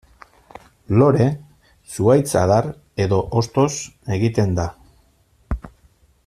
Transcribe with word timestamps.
Lore, 1.01 1.27
zuhaitz 1.97 2.33
adar 2.45 2.69
edo 3.05 3.21
hostoz 3.41 3.69
egiten 4.19 4.57
da. 4.63 4.67